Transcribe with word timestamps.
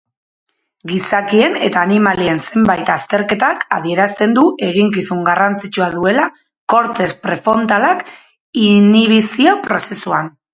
Gizakien 0.91 1.57
eta 1.65 1.81
animalien 1.87 2.39
zenbait 2.45 2.89
azterketak 2.93 3.61
adierazten 3.77 4.33
du 4.37 4.45
eginkizun 4.69 5.21
garrantzitsua 5.29 5.91
duela 5.97 6.25
kortex 6.75 7.15
prefrontalak 7.27 8.03
inibizio-prozesuan. 8.65 10.35